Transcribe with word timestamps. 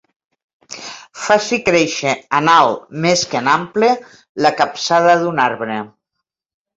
Faci 1.25 1.57
créixer 1.65 2.13
en 2.37 2.49
alt 2.53 2.87
més 3.03 3.25
que 3.33 3.39
en 3.41 3.49
ample 3.51 3.91
la 4.47 4.53
capçada 4.63 5.15
d'un 5.21 5.43
arbre. 5.45 5.77